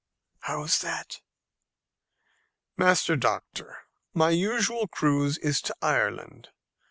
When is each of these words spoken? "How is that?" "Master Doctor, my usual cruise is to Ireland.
"How 0.39 0.63
is 0.63 0.79
that?" 0.79 1.21
"Master 2.75 3.15
Doctor, 3.15 3.81
my 4.15 4.31
usual 4.31 4.87
cruise 4.87 5.37
is 5.37 5.61
to 5.61 5.75
Ireland. 5.79 6.49